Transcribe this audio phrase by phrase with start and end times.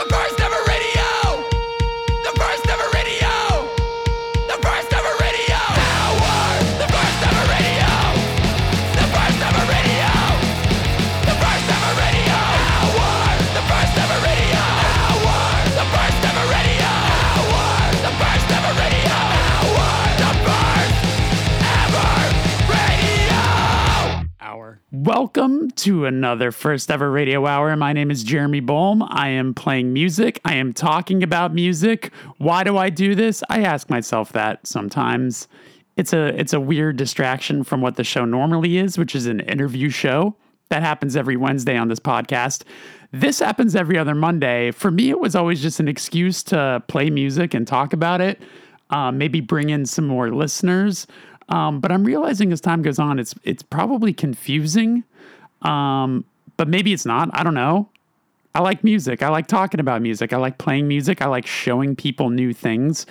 [0.00, 0.99] The first ever radio.
[24.92, 27.76] Welcome to another first ever radio hour.
[27.76, 29.04] My name is Jeremy Bolm.
[29.08, 30.40] I am playing music.
[30.44, 32.10] I am talking about music.
[32.38, 33.44] Why do I do this?
[33.48, 35.46] I ask myself that sometimes.
[35.96, 39.38] It's a it's a weird distraction from what the show normally is, which is an
[39.38, 40.34] interview show.
[40.70, 42.64] That happens every Wednesday on this podcast.
[43.12, 44.72] This happens every other Monday.
[44.72, 48.42] For me, it was always just an excuse to play music and talk about it.
[48.90, 51.06] Uh, maybe bring in some more listeners.
[51.50, 55.04] Um, but I'm realizing as time goes on, it's it's probably confusing.
[55.62, 56.24] Um,
[56.56, 57.30] but maybe it's not.
[57.32, 57.88] I don't know.
[58.54, 59.22] I like music.
[59.22, 60.32] I like talking about music.
[60.32, 61.22] I like playing music.
[61.22, 63.06] I like showing people new things,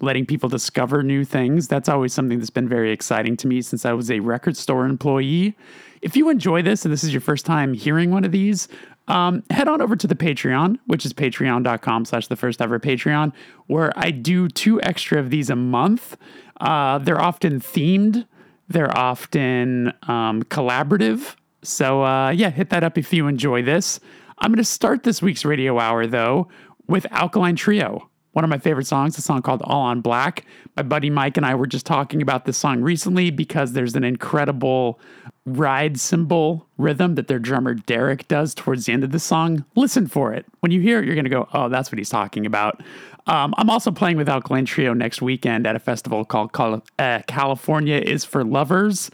[0.00, 1.66] letting people discover new things.
[1.66, 4.86] That's always something that's been very exciting to me since I was a record store
[4.86, 5.56] employee.
[6.02, 8.68] If you enjoy this and this is your first time hearing one of these,
[9.08, 13.32] um, head on over to the Patreon, which is patreon.com slash the first ever Patreon,
[13.66, 16.16] where I do two extra of these a month.
[16.60, 18.26] Uh, they're often themed,
[18.68, 21.36] they're often um, collaborative.
[21.62, 24.00] So, uh, yeah, hit that up if you enjoy this.
[24.38, 26.48] I'm going to start this week's radio hour, though,
[26.86, 28.10] with Alkaline Trio.
[28.36, 30.44] One of my favorite songs, a song called All on Black.
[30.76, 34.04] My buddy Mike and I were just talking about this song recently because there's an
[34.04, 35.00] incredible
[35.46, 39.64] ride cymbal rhythm that their drummer Derek does towards the end of the song.
[39.74, 40.44] Listen for it.
[40.60, 42.82] When you hear it, you're going to go, oh, that's what he's talking about.
[43.26, 47.20] Um, I'm also playing with Alkaline Trio next weekend at a festival called Cal- uh,
[47.26, 49.10] California is for Lovers.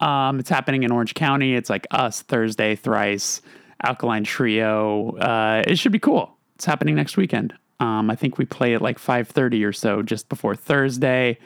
[0.00, 1.54] Um, it's happening in Orange County.
[1.54, 3.40] It's like us, Thursday, Thrice,
[3.84, 5.16] Alkaline Trio.
[5.18, 6.36] Uh, it should be cool.
[6.56, 7.54] It's happening next weekend.
[7.80, 11.38] Um, I think we play at like 5:30 or so, just before Thursday,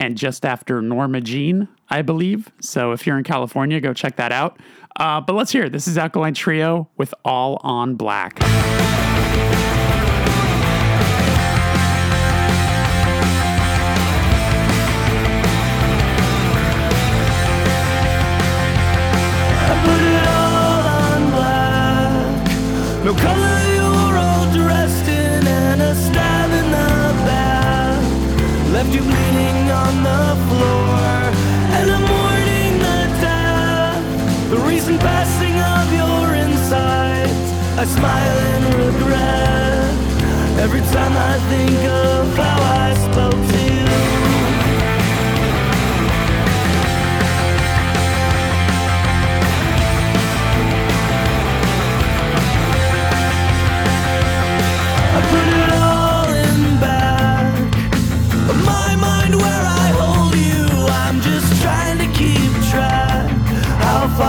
[0.00, 2.50] and just after Norma Jean, I believe.
[2.60, 4.58] So if you're in California, go check that out.
[4.96, 5.72] Uh, but let's hear it.
[5.72, 8.40] This is Alkaline Trio with All on Black.
[23.06, 23.45] No color,
[28.86, 30.98] left you bleeding on the floor.
[31.76, 37.52] And I'm mourning the death, the recent passing of your insides.
[37.78, 39.94] I smile in regret
[40.60, 43.55] every time I think of how I spoke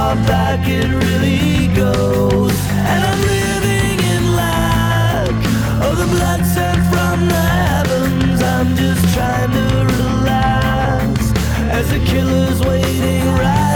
[0.07, 2.57] far back it really goes.
[2.91, 5.35] And I'm living in lack
[5.85, 8.41] of the blood sent from the heavens.
[8.41, 9.67] I'm just trying to
[9.97, 11.19] relax
[11.77, 13.66] as the killer's waiting right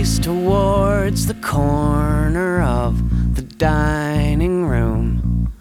[0.00, 5.52] race towards the corner of the dining room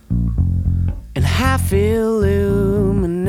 [1.14, 3.26] and half illuminate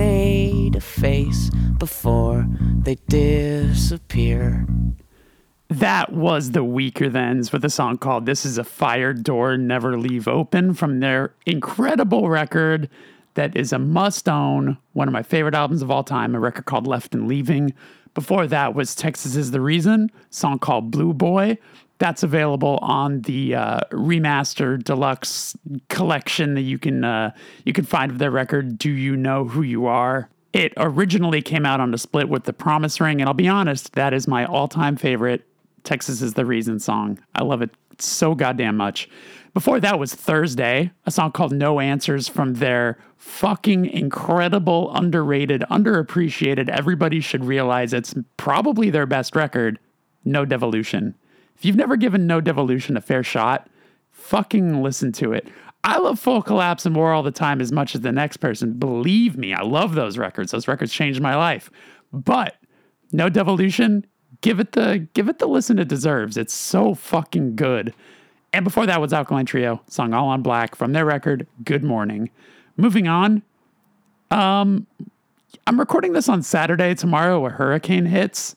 [0.77, 2.47] a face before
[2.83, 4.65] they disappear.
[5.69, 10.29] That was the Weakerthans with a song called This is a Fire Door Never Leave
[10.29, 12.89] Open from their incredible record
[13.35, 16.67] that is a must own, one of my favorite albums of all time, a record
[16.67, 17.75] called Left and Leaving.
[18.15, 21.59] Before that was Texas is the Reason, song called Blue Boy.
[21.99, 25.57] That's available on the uh, remastered deluxe
[25.89, 27.33] collection that you can uh,
[27.65, 28.79] you can find of their record.
[28.79, 30.29] Do you know who you are?
[30.53, 33.93] It originally came out on a split with The Promise Ring, and I'll be honest,
[33.93, 35.47] that is my all-time favorite
[35.85, 37.19] Texas is the Reason song.
[37.35, 39.09] I love it so goddamn much.
[39.53, 46.69] Before that was Thursday, a song called No Answers from their fucking incredible, underrated, underappreciated,
[46.69, 49.79] everybody should realize it's probably their best record,
[50.25, 51.15] No Devolución.
[51.57, 53.69] If you've never given No Devolución a fair shot,
[54.13, 55.49] fucking listen to it.
[55.83, 58.75] I love Full Collapse and War all the time as much as the next person.
[58.75, 60.53] Believe me, I love those records.
[60.53, 61.71] Those records changed my life.
[62.13, 62.57] But
[63.13, 64.05] No Devolución,
[64.43, 66.37] give it the give it the listen it deserves.
[66.37, 67.95] It's so fucking good.
[68.53, 72.31] And before that was Alkaline Trio, song All on Black from their record Good Morning.
[72.77, 73.43] Moving on,
[75.67, 76.95] I'm recording this on Saturday.
[76.95, 78.57] Tomorrow, a hurricane hits,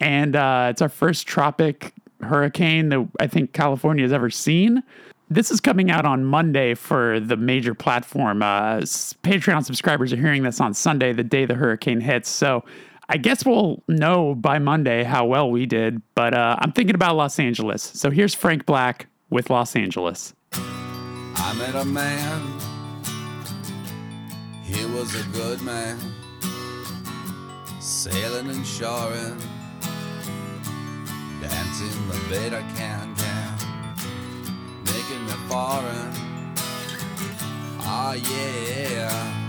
[0.00, 4.82] and uh, it's our first tropic hurricane that I think California has ever seen.
[5.28, 8.42] This is coming out on Monday for the major platform.
[8.42, 12.28] Uh, Patreon subscribers are hearing this on Sunday, the day the hurricane hits.
[12.28, 12.64] So
[13.08, 16.02] I guess we'll know by Monday how well we did.
[16.14, 17.82] But uh, I'm thinking about Los Angeles.
[17.82, 20.34] So here's Frank Black with Los Angeles.
[20.52, 22.42] I met a man.
[24.64, 25.98] He was a good man.
[27.80, 29.38] Sailing and shoring.
[31.40, 33.58] Dancing the beta can can.
[34.84, 36.12] Making foreign.
[37.80, 39.40] Ah, yeah.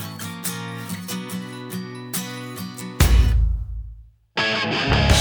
[4.37, 5.20] I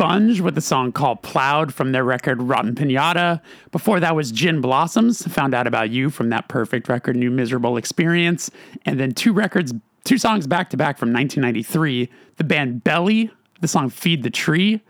[0.00, 3.38] Sponge with a song called Plowed from their record Rotting Piñata.
[3.70, 7.76] Before that was Gin Blossoms, Found Out About You from that perfect record New Miserable
[7.76, 8.50] Experience.
[8.86, 9.74] And then two records,
[10.04, 12.08] two songs back to back from 1993.
[12.36, 13.30] The band Belly,
[13.60, 14.80] the song Feed the Tree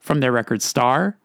[0.00, 1.16] from their record Star.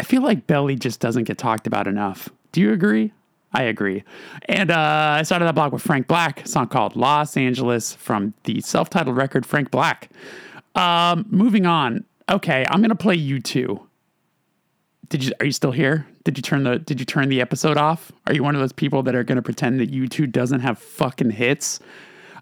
[0.00, 2.28] I feel like Belly just doesn't get talked about enough.
[2.50, 3.12] Do you agree?
[3.52, 4.02] I agree.
[4.48, 8.60] And uh, I started that block with Frank Black, song called Los Angeles from the
[8.60, 10.10] self titled record Frank Black.
[10.74, 12.04] Um, moving on.
[12.30, 13.80] Okay, I'm gonna play you two.
[15.08, 16.06] Did you are you still here?
[16.24, 18.12] Did you turn the did you turn the episode off?
[18.26, 21.30] Are you one of those people that are gonna pretend that U2 doesn't have fucking
[21.30, 21.80] hits?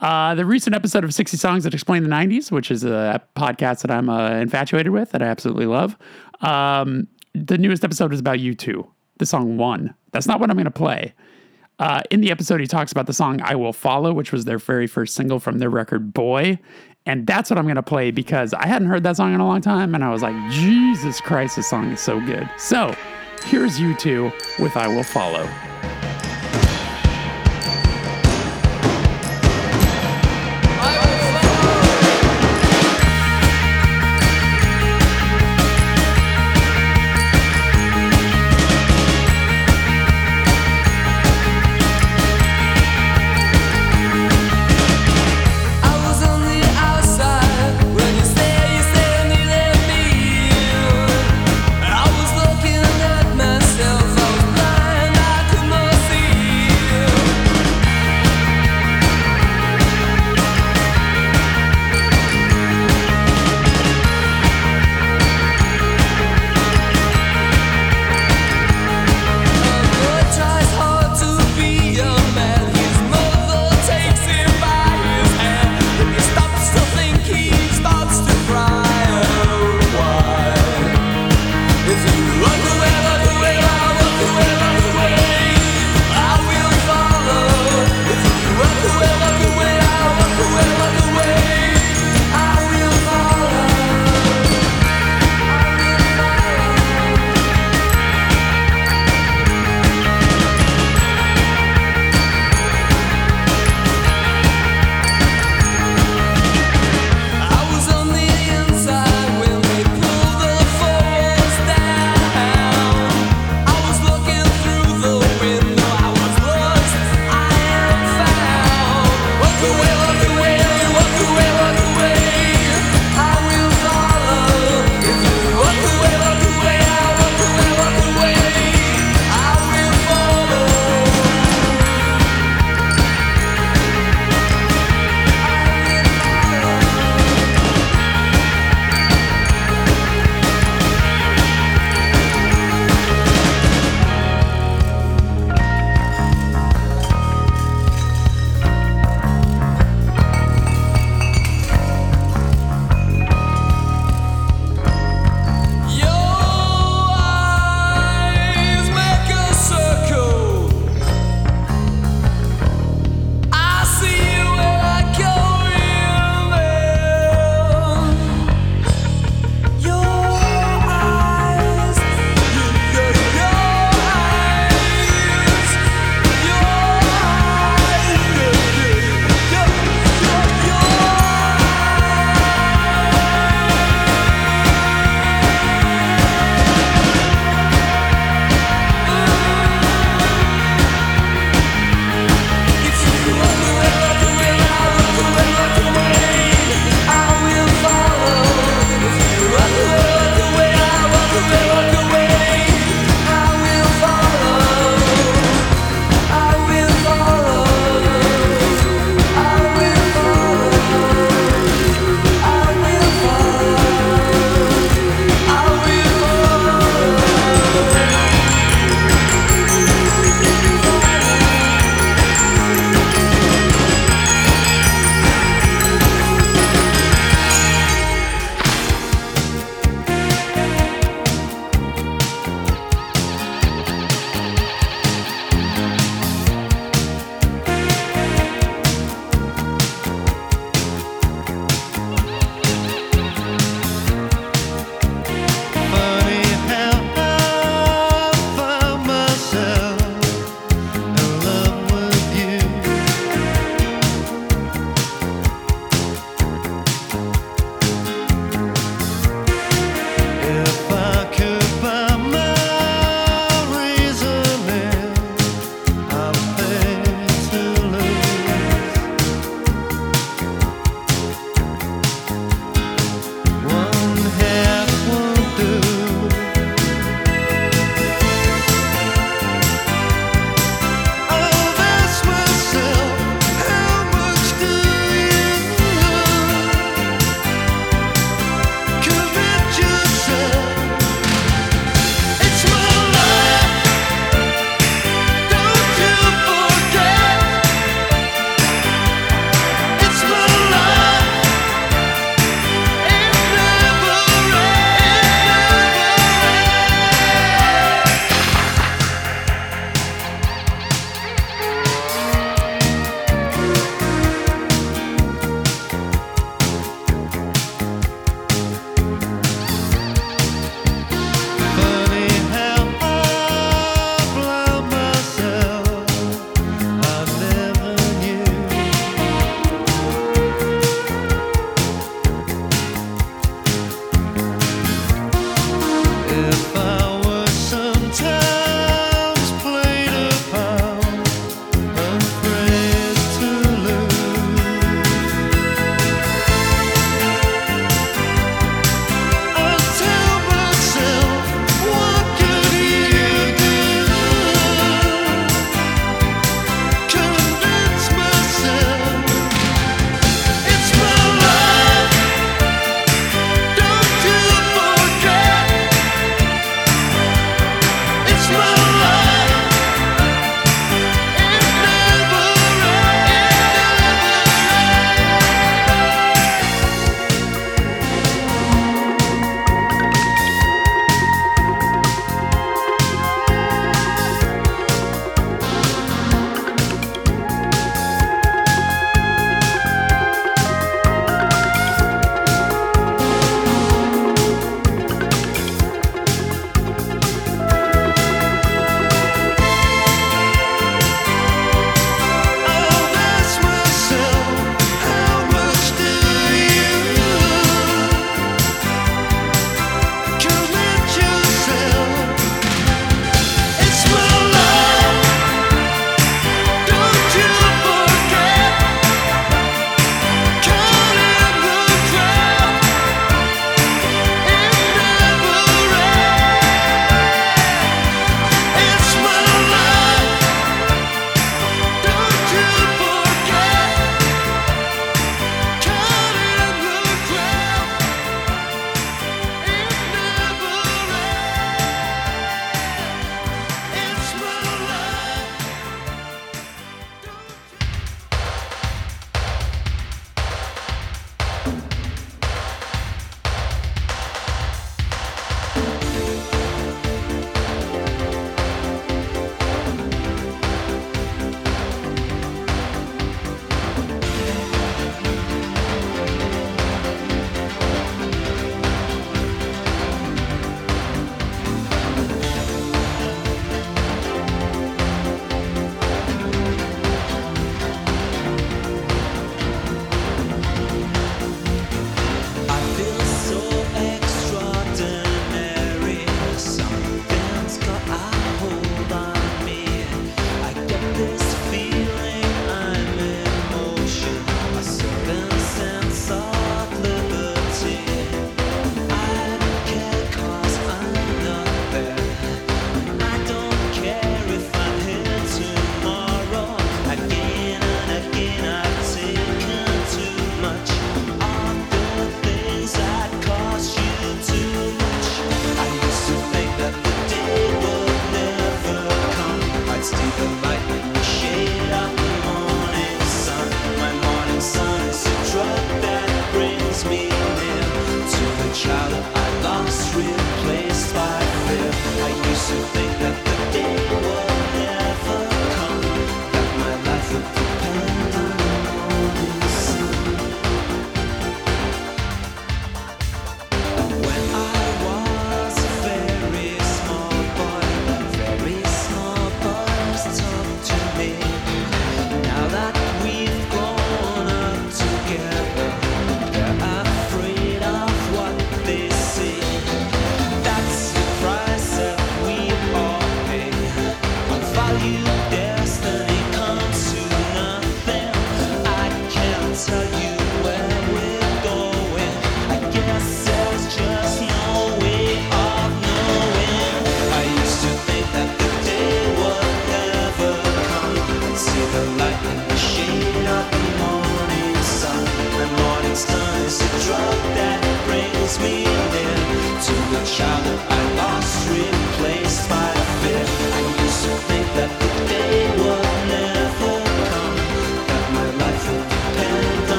[0.00, 3.82] Uh, the recent episode of 60 Songs That Explain the 90s, which is a podcast
[3.82, 5.96] that I'm uh, infatuated with, that I absolutely love.
[6.40, 8.86] Um, the newest episode is about U2,
[9.18, 9.94] the song One.
[10.12, 11.14] That's not what I'm going to play.
[11.80, 14.58] Uh, in the episode, he talks about the song I Will Follow, which was their
[14.58, 16.58] very first single from their record Boy.
[17.08, 19.46] And that's what I'm going to play because I hadn't heard that song in a
[19.46, 19.94] long time.
[19.94, 22.46] And I was like, Jesus Christ, this song is so good.
[22.58, 22.94] So
[23.46, 25.48] here's U2 with I Will Follow.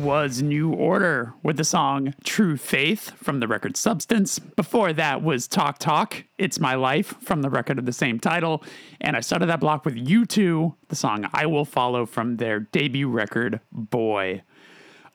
[0.00, 4.38] Was New Order with the song True Faith from the record Substance.
[4.38, 8.64] Before that was Talk Talk, It's My Life from the record of the same title.
[9.00, 13.08] And I started that block with U2, the song I Will Follow from their debut
[13.08, 14.42] record, Boy.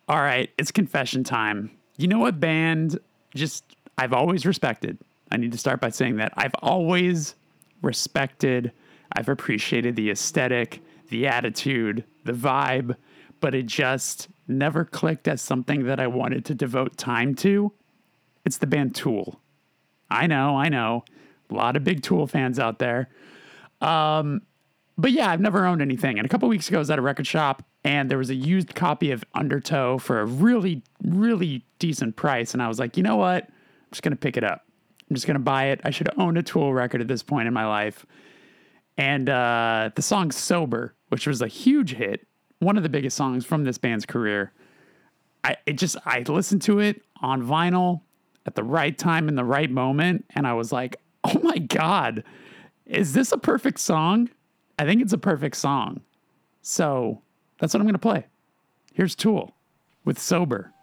[0.08, 1.72] All right, it's confession time.
[1.98, 3.00] You know what band
[3.36, 3.64] just
[3.98, 4.98] I've always respected?
[5.32, 7.36] I need to start by saying that I've always
[7.82, 8.72] respected,
[9.12, 12.96] I've appreciated the aesthetic, the attitude, the vibe,
[13.40, 17.74] but it just never clicked as something that I wanted to devote time to.
[18.46, 19.40] It's the band Tool.
[20.10, 21.04] I know, I know.
[21.50, 23.10] A lot of big Tool fans out there.
[23.82, 24.42] Um,
[24.98, 26.18] but yeah, I've never owned anything.
[26.18, 28.36] And a couple weeks ago, I was at a record shop and there was a
[28.36, 32.54] used copy of Undertow for a really, really decent price.
[32.54, 33.44] And I was like, you know what?
[33.46, 34.64] I'm just going to pick it up.
[35.10, 35.80] I'm just going to buy it.
[35.84, 38.06] I should own a Tool record at this point in my life.
[38.98, 42.27] And uh, the song Sober, which was a huge hit,
[42.60, 44.52] one of the biggest songs from this band's career.
[45.44, 48.02] I just I listened to it on vinyl
[48.46, 52.24] at the right time in the right moment, and I was like, oh my God,
[52.86, 54.30] is this a perfect song?
[54.80, 56.02] I think it's a perfect song.
[56.62, 57.22] So
[57.60, 58.26] that's what I'm gonna play.
[58.94, 59.56] Here's Tool
[60.04, 60.74] with Sober.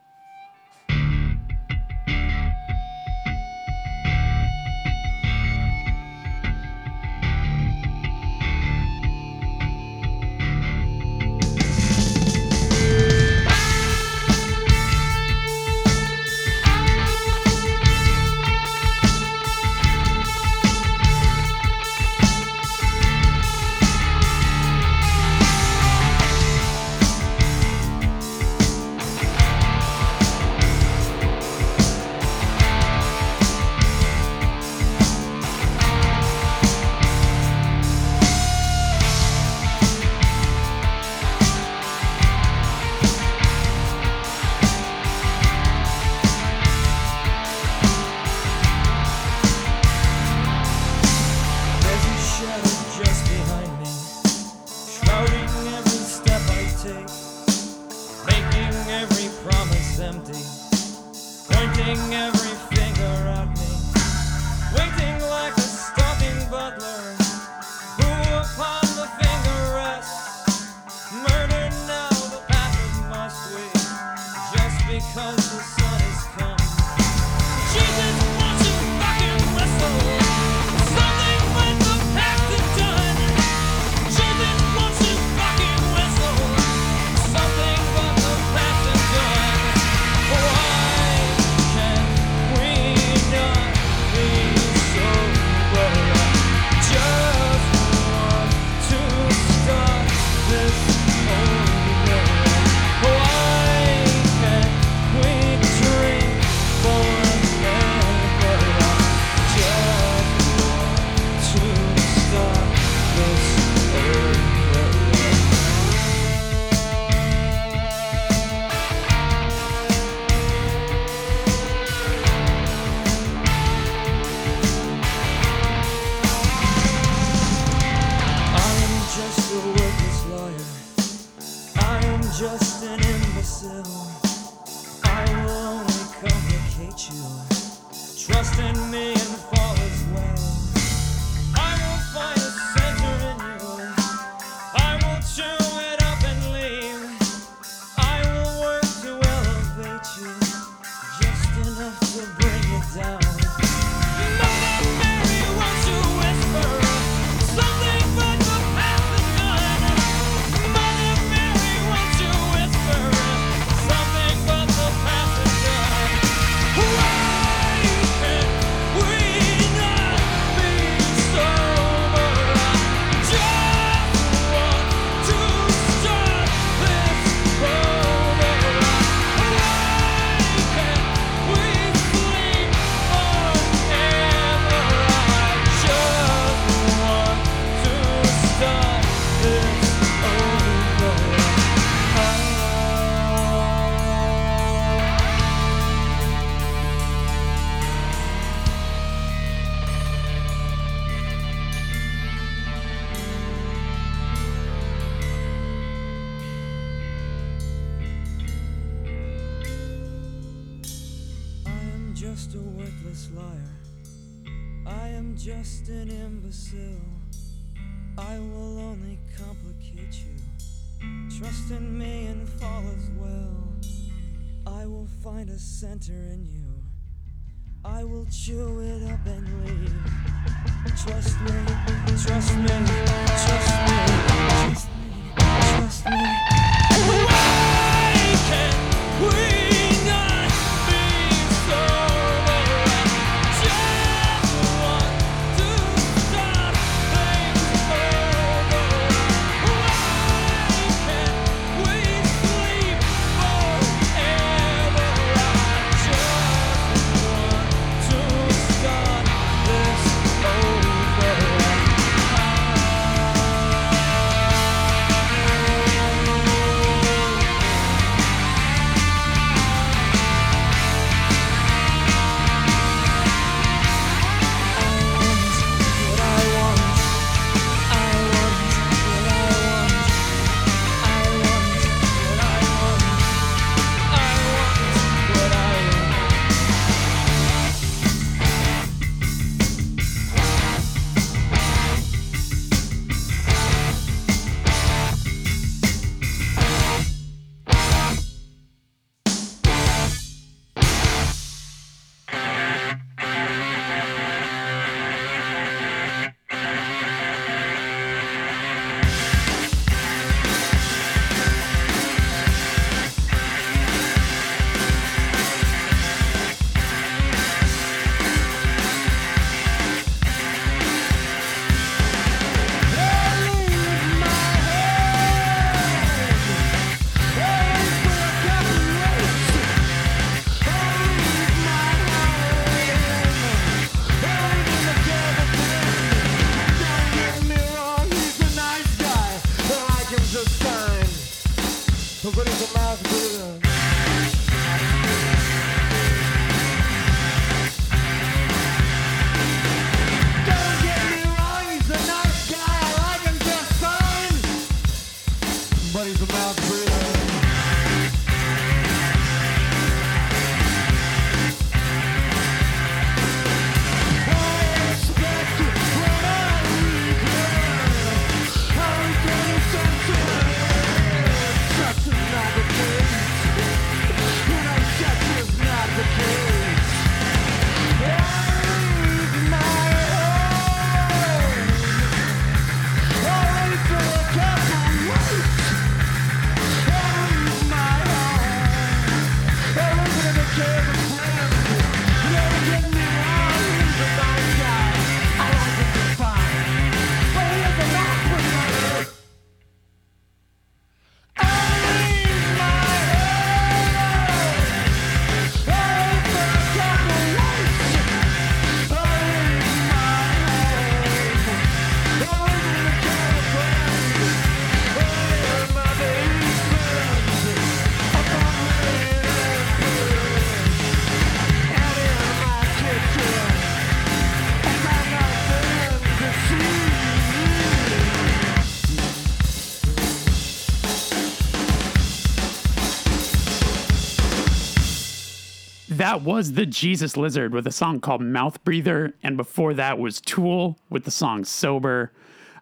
[436.15, 439.15] That was the Jesus Lizard with a song called Mouth Breather.
[439.25, 442.13] And before that was Tool with the song Sober.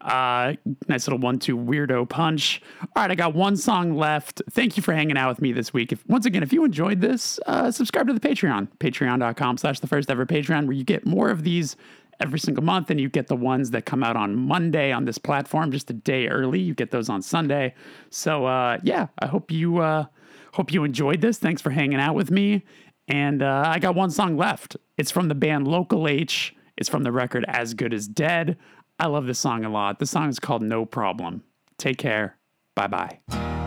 [0.01, 0.55] Uh,
[0.89, 2.63] nice little one two weirdo punch.
[2.81, 4.41] All right, I got one song left.
[4.53, 5.93] Thank you for hanging out with me this week.
[5.93, 9.87] If once again, if you enjoyed this, uh, subscribe to the Patreon, patreon.com slash the
[9.87, 11.77] first ever Patreon, where you get more of these
[12.21, 15.19] every single month, and you get the ones that come out on Monday on this
[15.19, 16.59] platform, just a day early.
[16.59, 17.75] You get those on Sunday.
[18.09, 20.07] So uh, yeah, I hope you uh,
[20.55, 21.37] hope you enjoyed this.
[21.39, 22.63] Thanks for hanging out with me.
[23.09, 24.77] And uh, I got one song left.
[24.97, 26.55] It's from the band Local H.
[26.77, 28.57] It's from the record As Good as Dead.
[28.99, 29.99] I love this song a lot.
[29.99, 31.43] The song is called No Problem.
[31.79, 32.39] Take care.
[32.75, 33.62] Bye bye.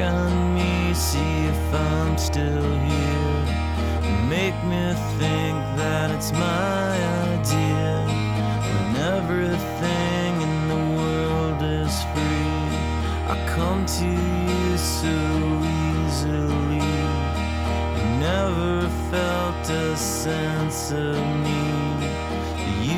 [0.00, 3.44] On me, see if I'm still here.
[4.28, 6.92] Make me think that it's my
[7.34, 8.04] idea
[8.72, 12.58] when everything in the world is free.
[13.32, 15.16] I come to you so
[16.06, 16.84] easily.
[18.20, 22.00] Never felt a sense of need.
[22.88, 22.97] You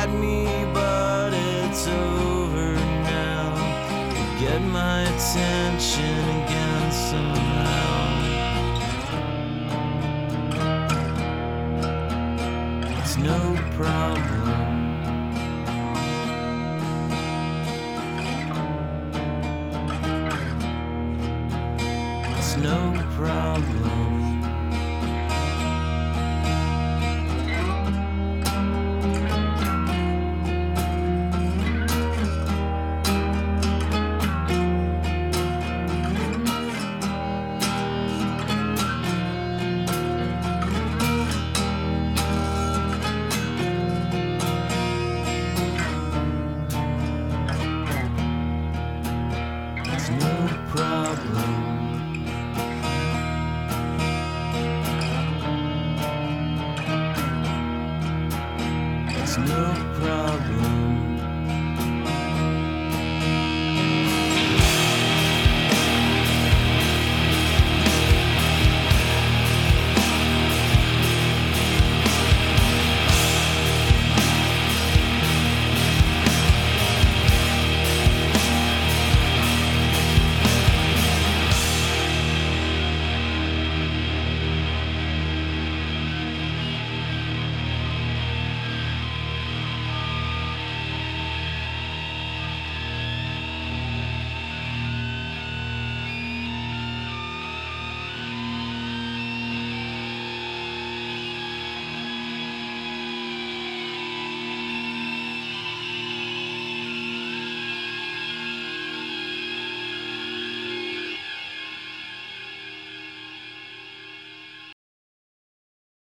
[0.00, 2.72] Had me, but it's over
[3.04, 3.52] now.
[4.40, 7.90] Get my attention again somehow.
[12.98, 14.49] It's no problem.